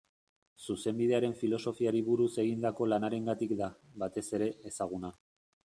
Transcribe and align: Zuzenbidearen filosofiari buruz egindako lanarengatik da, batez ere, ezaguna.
Zuzenbidearen 0.67 1.35
filosofiari 1.41 2.01
buruz 2.09 2.29
egindako 2.45 2.89
lanarengatik 2.95 3.55
da, 3.63 3.71
batez 4.05 4.27
ere, 4.39 4.51
ezaguna. 4.73 5.17